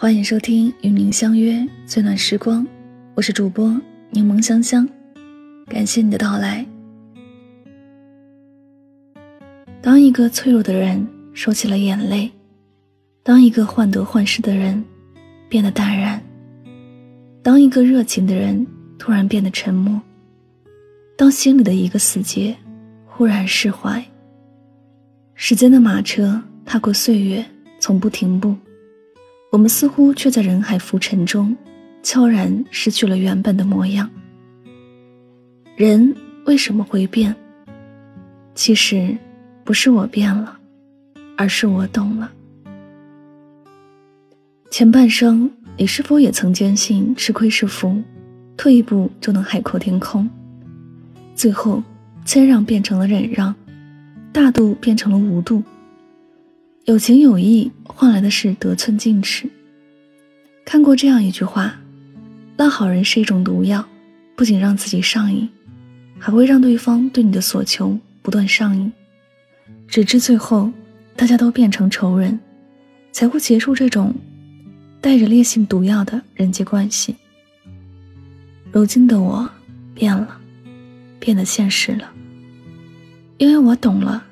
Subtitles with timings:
[0.00, 2.64] 欢迎收听与您相约最暖时光，
[3.16, 3.68] 我是主播
[4.10, 4.88] 柠檬香香，
[5.66, 6.64] 感谢你的到来。
[9.82, 12.30] 当一个脆弱的人收起了眼泪，
[13.24, 14.84] 当一个患得患失的人
[15.48, 16.22] 变得淡然，
[17.42, 18.64] 当一个热情的人
[19.00, 20.00] 突然变得沉默，
[21.16, 22.56] 当心里的一个死结
[23.04, 24.00] 忽然释怀，
[25.34, 27.44] 时间的马车踏过岁月，
[27.80, 28.54] 从不停步。
[29.50, 31.56] 我们似乎却在人海浮沉中，
[32.02, 34.08] 悄然失去了原本的模样。
[35.74, 37.34] 人为什么会变？
[38.54, 39.16] 其实，
[39.64, 40.58] 不是我变了，
[41.36, 42.30] 而是我懂了。
[44.70, 48.02] 前半生，你是否也曾坚信吃亏是福，
[48.54, 50.28] 退一步就能海阔天空？
[51.34, 51.82] 最后，
[52.26, 53.54] 谦让变成了忍让，
[54.30, 55.62] 大度变成了无度。
[56.88, 59.46] 有情有义换来的是得寸进尺。
[60.64, 61.78] 看过这样一句话：
[62.56, 63.86] 烂好人是一种毒药，
[64.34, 65.46] 不仅让自己上瘾，
[66.18, 68.90] 还会让对方对你的所求不断上瘾，
[69.86, 70.72] 直至最后
[71.14, 72.40] 大家都变成仇人，
[73.12, 74.14] 才会结束这种
[74.98, 77.14] 带着烈性毒药的人际关系。
[78.72, 79.46] 如今的我
[79.94, 80.40] 变了，
[81.20, 82.10] 变得现实了，
[83.36, 84.24] 因为我懂了，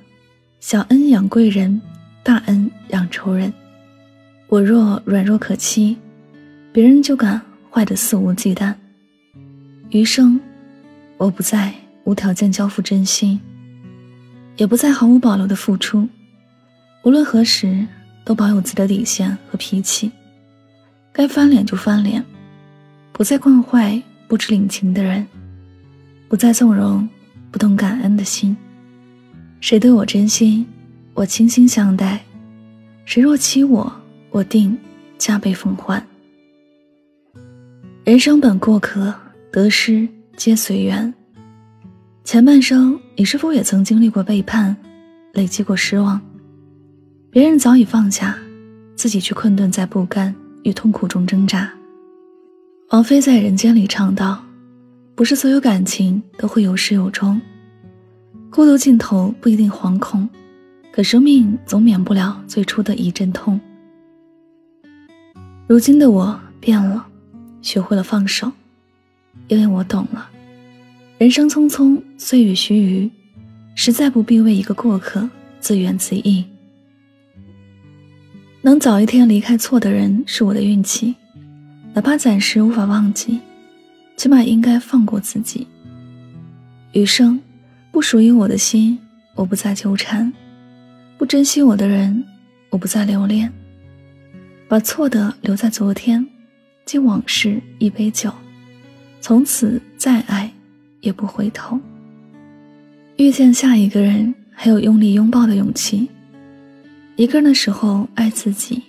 [0.59, 1.79] 小恩养贵人。
[2.27, 3.53] 大恩养仇人，
[4.49, 5.97] 我若软弱可欺，
[6.73, 8.75] 别人就敢坏得肆无忌惮。
[9.91, 10.41] 余生，
[11.19, 13.39] 我不再无条件交付真心，
[14.57, 16.09] 也不再毫无保留的付出。
[17.05, 17.87] 无论何时，
[18.25, 20.11] 都保有自己的底线和脾气，
[21.13, 22.25] 该翻脸就翻脸，
[23.13, 25.25] 不再惯坏不知领情的人，
[26.27, 27.09] 不再纵容
[27.53, 28.57] 不懂感恩的心。
[29.61, 30.67] 谁对我真心？
[31.17, 32.23] 我倾心相待，
[33.07, 33.91] 谁若欺我，
[34.29, 34.77] 我定
[35.17, 36.07] 加倍奉还。
[38.05, 39.15] 人生本过客，
[39.51, 41.13] 得失皆随缘。
[42.23, 44.77] 前半生，你是否也曾经历过背叛，
[45.33, 46.21] 累积过失望？
[47.31, 48.39] 别人早已放下，
[48.95, 51.73] 自己却困顿在不甘与痛苦中挣扎。
[52.91, 54.45] 王菲在《人间》里唱道
[55.17, 57.41] ：“不是所有感情都会有始有终，
[58.51, 60.29] 孤独尽头不一定惶恐。”
[60.97, 63.61] 可生命总免不了最初的一阵痛。
[65.67, 67.07] 如今的我变了，
[67.61, 68.51] 学会了放手，
[69.49, 70.27] 因为我懂了，
[71.19, 73.11] 人生匆匆，岁月须臾，
[73.75, 75.29] 实在不必为一个过客
[75.61, 76.43] 自怨自艾。
[78.63, 81.15] 能早一天离开错的人是我的运气，
[81.93, 83.39] 哪怕暂时无法忘记，
[84.17, 85.67] 起码应该放过自己。
[86.93, 87.39] 余生，
[87.93, 88.99] 不属于我的心，
[89.35, 90.33] 我不再纠缠。
[91.19, 92.23] 不珍惜我的人，
[92.69, 93.51] 我不再留恋，
[94.69, 96.25] 把错的留在昨天，
[96.85, 98.31] 敬往事一杯酒，
[99.21, 100.53] 从此再爱
[101.01, 101.81] 也不回头。
[103.17, 106.07] 遇见下一个人，还有用力拥抱的勇气。
[107.17, 108.83] 一个人的时候，爱自己，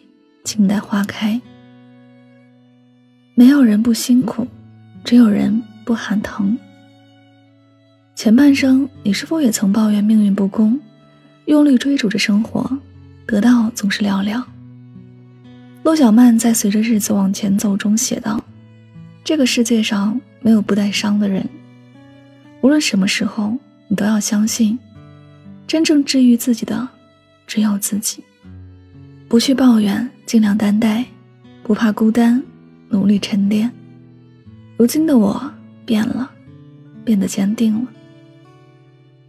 [0.43, 1.39] 静待花开。
[3.35, 4.45] 没有人不辛苦，
[5.05, 6.57] 只有人不喊疼。
[8.15, 10.77] 前半生，你是否也曾抱怨命运不公？
[11.47, 12.69] 用力追逐着生活，
[13.25, 14.43] 得到总是寥寥。
[15.81, 18.43] 骆小曼在《随着日子往前走》中写道
[19.23, 21.47] ：“这个世界上没有不带伤的人，
[22.59, 24.77] 无论什么时候，你都要相信，
[25.65, 26.85] 真正治愈自己的
[27.47, 28.21] 只有自己。
[29.29, 31.05] 不去抱怨，尽量担待，
[31.63, 32.43] 不怕孤单，
[32.89, 33.71] 努力沉淀。
[34.75, 35.49] 如今的我
[35.85, 36.29] 变了，
[37.05, 37.87] 变得坚定了，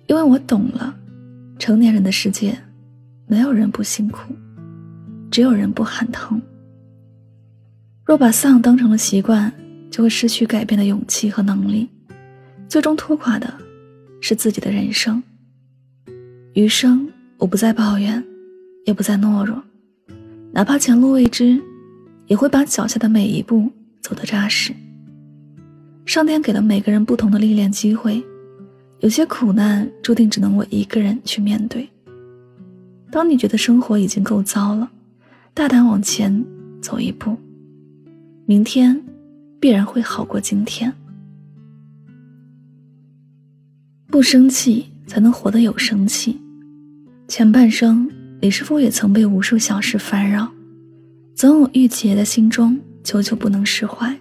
[0.08, 0.96] 因为我懂了。”
[1.58, 2.56] 成年人的世界，
[3.26, 4.32] 没有人不辛苦，
[5.30, 6.40] 只有人不喊疼。
[8.04, 9.52] 若把丧当成了习惯，
[9.90, 11.88] 就会失去改变的勇气和能力，
[12.68, 13.52] 最终拖垮的
[14.20, 15.22] 是自己的人生。
[16.54, 18.24] 余生，我不再抱怨，
[18.86, 19.60] 也不再懦弱，
[20.52, 21.60] 哪怕前路未知，
[22.28, 24.72] 也会把脚下的每一步走得扎实。
[26.06, 28.24] 上天给了每个人不同的历练机会。
[29.00, 31.88] 有些苦难注定只能我一个人去面对。
[33.10, 34.90] 当你觉得生活已经够糟了，
[35.54, 36.44] 大胆往前
[36.82, 37.36] 走一步，
[38.44, 39.00] 明天
[39.60, 40.92] 必然会好过今天。
[44.08, 46.40] 不生气才能活得有生气。
[47.28, 48.10] 前半生，
[48.40, 50.50] 李师傅也曾被无数小事烦扰？
[51.34, 54.18] 总有郁结在心中，久久不能释怀，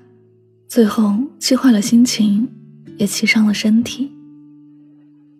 [0.68, 2.48] 最后气坏了心情，
[2.98, 4.12] 也气伤了身体。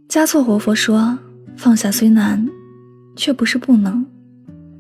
[0.08, 1.18] 加措活佛说
[1.58, 2.48] ：“放下虽难，
[3.18, 4.06] 却不是不能。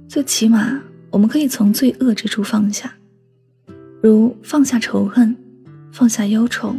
[0.08, 0.80] 最起码，
[1.10, 2.94] 我们可以从最恶之处放下。
[4.02, 5.36] 如放下仇恨，
[5.92, 6.74] 放下忧愁，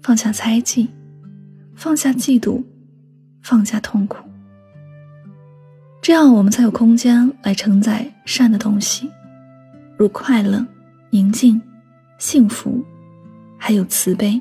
[0.00, 0.88] 放下猜忌，
[1.74, 2.64] 放下嫉妒，
[3.42, 4.16] 放下痛苦。
[6.00, 9.10] 这样，我们才有空间来承载善的东西，
[9.98, 10.64] 如快乐、
[11.10, 11.60] 宁静、
[12.16, 12.82] 幸福，
[13.58, 14.40] 还有慈悲。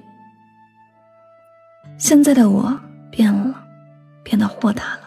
[1.98, 2.80] 现在的我
[3.16, 3.64] 变了，
[4.24, 5.02] 变得豁达了，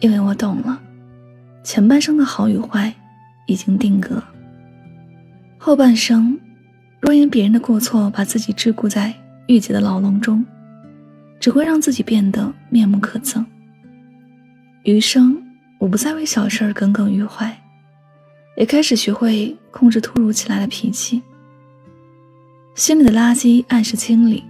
[0.00, 0.82] 因为我懂了，
[1.62, 2.92] 前半生的好与坏
[3.46, 4.20] 已经定格。
[5.56, 6.36] 后半生，
[7.00, 9.14] 若因别人的过错把自己桎梏在
[9.46, 10.44] 郁结的牢笼中，
[11.38, 13.44] 只会让自己变得面目可憎。
[14.82, 15.40] 余生，
[15.78, 17.56] 我不再为小事耿耿于怀，
[18.56, 21.22] 也开始学会控制突如其来的脾气。
[22.74, 24.42] 心里的垃圾按时清理，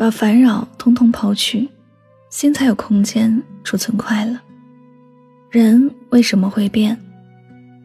[0.00, 1.68] 把烦扰通通抛去，
[2.30, 4.34] 心才有空间储存快乐。
[5.50, 6.98] 人为什么会变？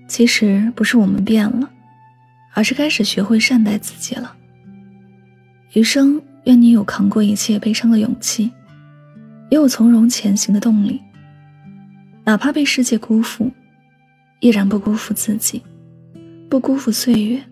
[0.07, 1.69] 其实不是我们变了。
[2.53, 4.33] 而是开始学会善待自己了。
[5.73, 8.49] 余生，愿你有扛过一切悲伤的勇气，
[9.49, 11.01] 也有从容前行的动力。
[12.23, 13.51] 哪怕被世界辜负，
[14.39, 15.61] 依然不辜负自己，
[16.49, 17.43] 不辜负岁月。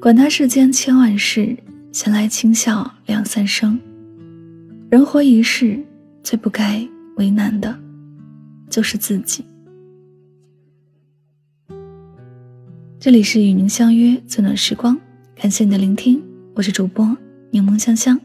[0.00, 1.56] 管他世间千万事，
[2.00, 3.76] 闲来轻笑两三声。
[4.88, 5.84] 人活一世，
[6.22, 7.76] 最不该为难的，
[8.70, 9.44] 就是自己。
[13.00, 14.96] 这里是与您相约最暖时光，
[15.34, 16.22] 感谢你的聆听，
[16.54, 17.04] 我是主播
[17.50, 18.16] 柠檬香香。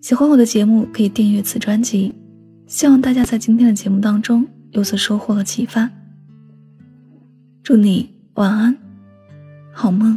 [0.00, 2.14] 喜欢我的节目可以订阅此专辑，
[2.68, 5.90] 希望大家在今天的节目当中有所收获和启发。
[7.64, 8.78] 祝你晚安，
[9.72, 10.16] 好梦。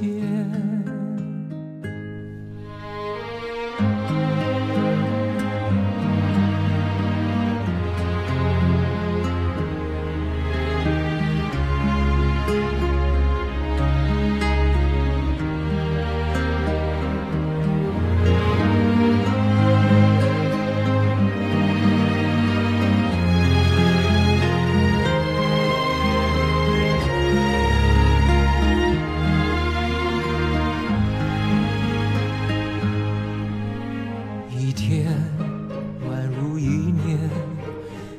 [0.00, 0.23] 看。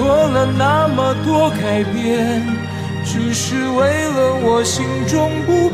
[0.00, 2.42] 做了那么多改变，
[3.04, 5.70] 只是为了我心中不